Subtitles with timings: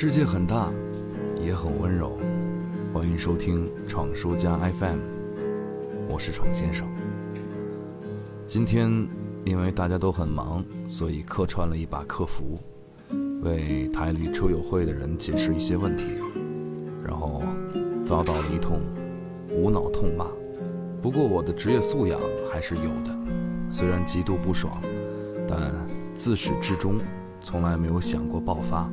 [0.00, 0.72] 世界很大，
[1.40, 2.16] 也很温柔。
[2.94, 4.98] 欢迎收听闯书家 FM，
[6.08, 6.86] 我是闯先生。
[8.46, 8.88] 今天
[9.44, 12.60] 因为大家都很忙，所以客串了一把客服，
[13.42, 16.04] 为台里车友会的人解释一些问题，
[17.04, 17.42] 然后
[18.06, 18.78] 遭到了一通
[19.50, 20.26] 无脑痛骂。
[21.02, 23.18] 不过我的职业素养还是有的，
[23.68, 24.80] 虽然极度不爽，
[25.48, 25.58] 但
[26.14, 27.00] 自始至终
[27.42, 28.88] 从来没有想过爆发。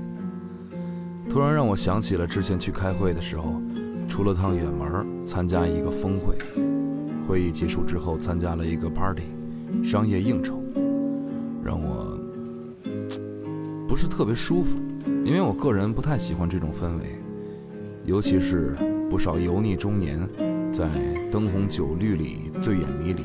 [1.29, 3.61] 突然让我想起了之前去开会的时候，
[4.07, 6.37] 出了趟远门参加一个峰会，
[7.27, 9.23] 会议结束之后参加了一个 party，
[9.83, 10.61] 商业应酬，
[11.61, 12.17] 让我
[13.85, 14.77] 不是特别舒服，
[15.25, 17.03] 因为我个人不太喜欢这种氛围，
[18.05, 18.77] 尤其是
[19.09, 20.17] 不少油腻中年
[20.71, 20.87] 在
[21.29, 23.23] 灯红酒绿里醉眼迷离，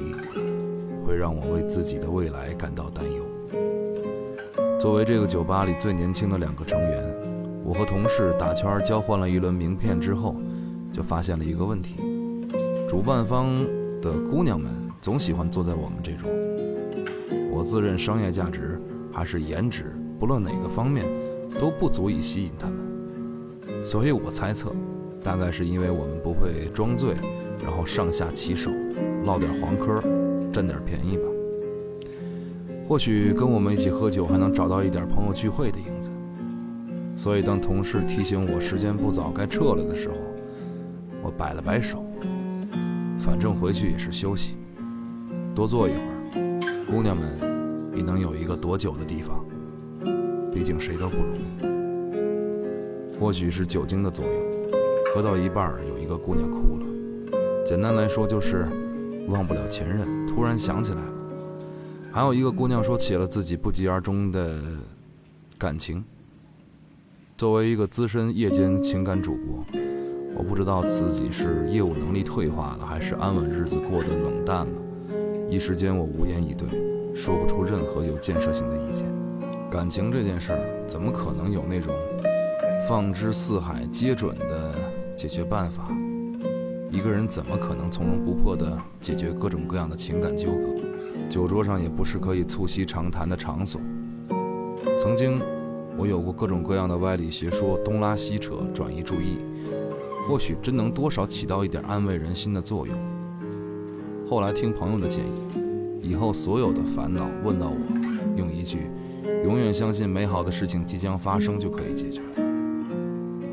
[1.06, 3.24] 会让我为自己的未来感到担忧。
[4.80, 7.09] 作为这个酒吧里最年轻的两个成员。
[7.70, 10.34] 我和同事打圈交换了一轮名片之后，
[10.92, 11.94] 就发现了一个问题：
[12.88, 13.64] 主办方
[14.02, 16.28] 的姑娘们总喜欢坐在我们这桌。
[17.48, 18.76] 我自认商业价值
[19.12, 21.06] 还是颜值，不论哪个方面
[21.60, 23.84] 都不足以吸引他们。
[23.84, 24.72] 所以我猜测，
[25.22, 27.14] 大概是因为我们不会装醉，
[27.62, 28.72] 然后上下其手，
[29.22, 30.02] 唠点黄嗑，
[30.52, 31.22] 占点便宜吧。
[32.88, 36.10] 或许跟我们一起喝酒，还能找到一点朋友聚会的影子。
[37.20, 40.14] 所以，当同事提醒我时间不早，该撤了的时候，
[41.22, 42.02] 我摆了摆手，
[43.18, 44.54] 反正回去也是休息，
[45.54, 47.28] 多坐一会儿，姑娘们
[47.94, 49.44] 也能有一个躲酒的地方。
[50.50, 51.40] 毕竟谁都不容易。
[53.20, 54.34] 或许是酒精的作用，
[55.14, 56.86] 喝到一半，有一个姑娘哭了。
[57.66, 58.66] 简单来说，就是
[59.28, 61.12] 忘不了前任，突然想起来了。
[62.10, 64.58] 还有一个姑娘说起了自己不疾而终的
[65.58, 66.02] 感情。
[67.40, 69.64] 作为一个资深夜间情感主播，
[70.36, 74.72] 我不知道自己是业务能力退化了，还是安稳日子过得冷淡了。
[75.48, 76.68] 一时间我无言以对，
[77.14, 79.06] 说不出任何有建设性的意见。
[79.70, 81.94] 感情这件事儿，怎么可能有那种
[82.86, 84.74] 放之四海皆准的
[85.16, 85.88] 解决办法？
[86.90, 91.30] 一个人怎么可能从容不迫地解决各种各样的情感纠葛？
[91.30, 93.80] 酒桌上也不是可以促膝长谈的场所。
[94.98, 95.40] 曾经。
[96.00, 99.36] 我有过各种各样的歪理邪说，东拉西扯，转移注意，
[100.26, 102.96] 或许真能多少起到一点安慰人心的作用。
[104.26, 107.76] 后来听朋友的建议，以后所有的烦恼问到我，
[108.34, 108.90] 用一句
[109.44, 112.42] “永远相信美好的事情即将发生”就可以解决了。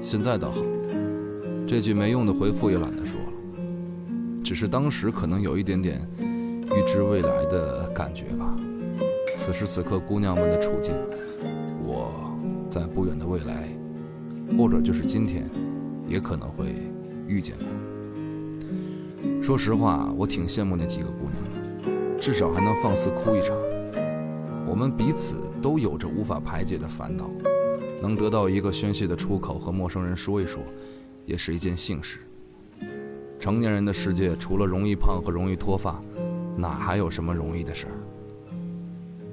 [0.02, 0.62] 现在倒好，
[1.68, 3.62] 这句没用的回复也懒得说了，
[4.42, 8.58] 只是当时可能有一点点预知未来的感觉吧。
[9.36, 10.96] 此时此刻，姑娘们的处境。
[12.78, 13.68] 在不远的未来，
[14.56, 15.50] 或者就是今天，
[16.08, 16.76] 也可能会
[17.28, 19.42] 遇见我。
[19.42, 21.34] 说实话，我挺羡慕那几个姑娘
[22.14, 23.58] 的，至少还能放肆哭一场。
[24.68, 27.28] 我们彼此都有着无法排解的烦恼，
[28.00, 30.62] 能得到一个宣泄的出口和陌生人说一说，
[31.26, 32.20] 也是一件幸事。
[33.40, 36.00] 成年人的世界，除了容易胖和容易脱发，
[36.56, 37.98] 哪还有什么容易的事儿？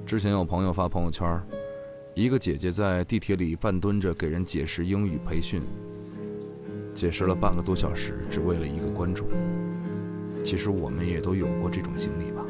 [0.03, 1.39] 之前有朋友发朋友圈。
[2.15, 5.61] 一个姐姐在地铁里半蹲着给人解释英语培训，
[6.93, 9.25] 解释了半个多小时，只为了一个关注。
[10.41, 12.45] 其实我们也都有过这种经历吧，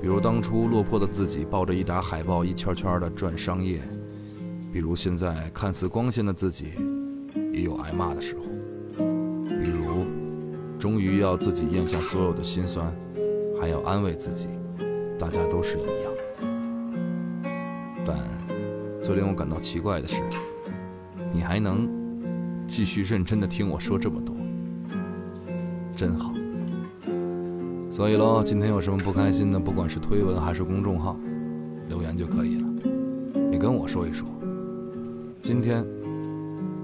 [0.00, 3.80] 比如当初落魄的自己抱着一沓海报一圈圈的转商业，
[4.72, 6.66] 比如现在看似光鲜的自己，
[7.52, 8.42] 也有挨骂的时候，
[8.96, 10.06] 比如
[10.78, 12.94] 终于要自己咽下所有的辛酸，
[13.60, 14.46] 还要安慰自己，
[15.18, 16.12] 大家都是一样，
[19.10, 20.22] 最令我感到奇怪的是，
[21.32, 21.88] 你还能
[22.64, 24.36] 继续认真的听我说这么多，
[25.96, 26.32] 真好。
[27.90, 31.18] 所以喽，今天有什么不开心的，不管是推文还是公众号，
[31.88, 32.68] 留言就可以了。
[33.50, 34.28] 你跟我说一说。
[35.42, 35.84] 今天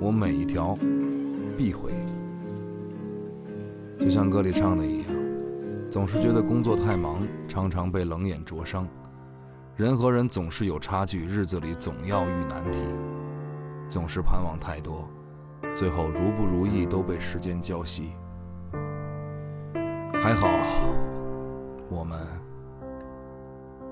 [0.01, 0.77] 我每一条
[1.57, 1.93] 必回，
[4.01, 5.07] 就像歌里唱的一样，
[5.93, 8.85] 总是觉得工作太忙，常常被冷眼灼伤。
[9.77, 12.79] 人和人总是有差距，日子里总要遇难题，
[13.91, 15.07] 总是盼望太多，
[15.75, 18.05] 最后如不如意都被时间浇熄。
[20.15, 20.49] 还好，
[21.91, 22.19] 我们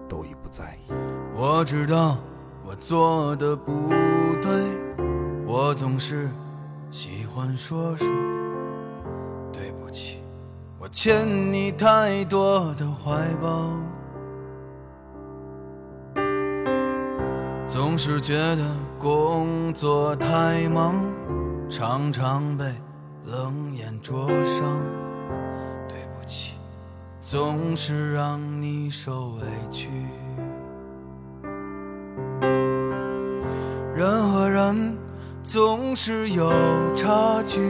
[0.08, 0.92] 都已不在意。
[1.36, 2.16] 我知道
[2.66, 3.90] 我做的不
[4.40, 4.50] 对，
[5.44, 6.30] 我总是
[6.90, 8.08] 喜欢说说
[9.52, 10.20] 对不起，
[10.78, 13.68] 我欠你太多的怀抱。
[17.94, 20.96] 总是觉得工作太忙，
[21.70, 22.64] 常常被
[23.24, 24.82] 冷眼灼伤。
[25.88, 26.54] 对不起，
[27.20, 29.88] 总是让你受委屈。
[33.94, 34.98] 人和人
[35.44, 36.50] 总是有
[36.96, 37.60] 差距，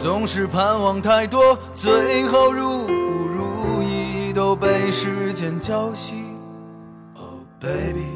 [0.00, 6.14] 总是盼望太多，最后如不如意都被时间浇熄。
[7.16, 8.06] Oh baby，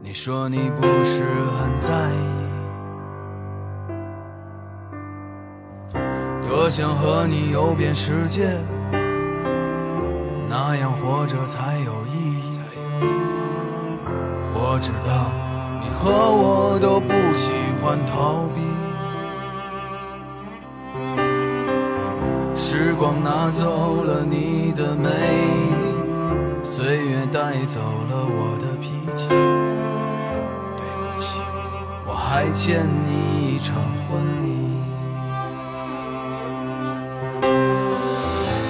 [0.00, 1.24] 你说你不是
[1.58, 1.92] 很在
[5.92, 5.98] 意，
[6.48, 8.58] 多想和你游遍世界，
[10.48, 12.58] 那样活着才有意义。
[14.54, 15.30] 我知道
[15.82, 17.52] 你和我都不喜
[17.82, 18.77] 欢逃避。
[22.70, 25.88] 时光拿走了你的美丽，
[26.62, 29.26] 岁月带走了我的脾气。
[30.76, 31.40] 对不起，
[32.04, 33.74] 我还欠你一场
[34.04, 34.46] 婚礼。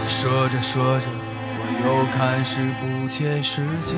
[0.06, 1.06] 说着说着，
[1.58, 3.96] 我又开始不切实际。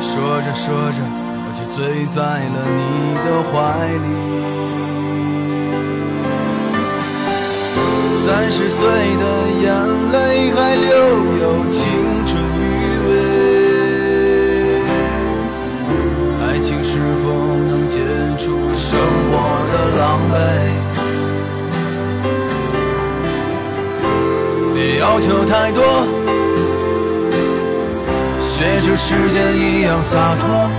[0.00, 0.98] 说着说着，
[1.46, 3.54] 我就醉在了你的怀
[3.98, 4.59] 里。
[8.22, 9.24] 三十岁的
[9.62, 9.72] 眼
[10.12, 10.90] 泪还留
[11.40, 11.80] 有青
[12.26, 12.62] 春余
[13.08, 13.10] 味，
[16.44, 17.24] 爱情是否
[17.66, 17.98] 能解
[18.36, 18.44] 除
[18.76, 19.00] 生
[19.30, 19.32] 活
[19.72, 20.36] 的狼狈？
[24.74, 25.82] 别要求太多，
[28.38, 30.70] 学着时间一样洒脱。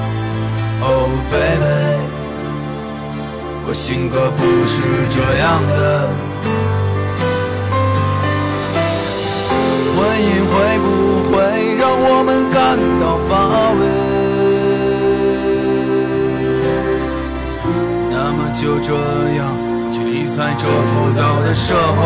[0.83, 1.97] Oh baby，
[3.67, 6.30] 我性格不是这样的。
[10.21, 10.85] 婚姻会不
[11.31, 11.33] 会
[11.77, 13.31] 让我们感到乏
[13.73, 13.81] 味？
[18.11, 18.93] 那么就这
[19.37, 19.41] 样
[19.91, 21.99] 去理睬这浮躁的社会。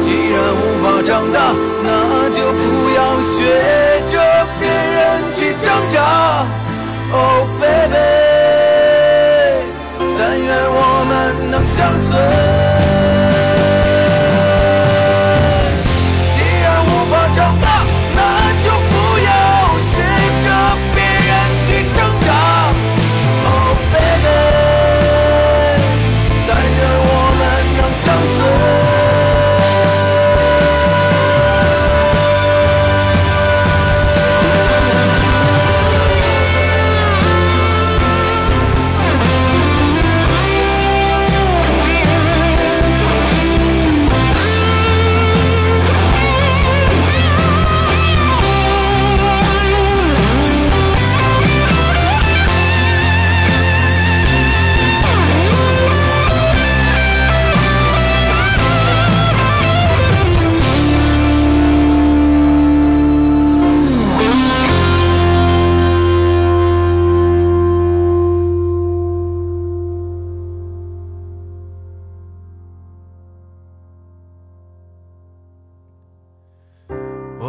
[0.00, 1.54] 既然无法长大，
[1.84, 3.38] 那就不要学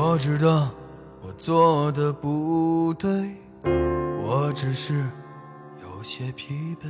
[0.05, 0.69] 我知道
[1.21, 3.37] 我做的不对，
[4.21, 5.01] 我只是
[5.81, 6.87] 有些疲惫。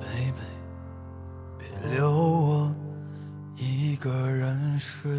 [0.00, 0.34] baby，
[1.56, 2.74] 别留我
[3.54, 5.15] 一个人睡。